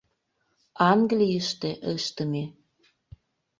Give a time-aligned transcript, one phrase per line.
[0.89, 2.43] Английыште ыштыме».